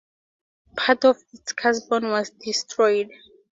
[0.75, 3.11] Part of its Kasbah was destroyed.